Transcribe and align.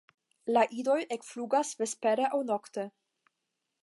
La 0.55 0.61
idoj 0.83 0.95
ekflugas 1.17 1.73
vespere 1.81 2.25
aŭ 2.31 2.43
nokte. 2.53 2.87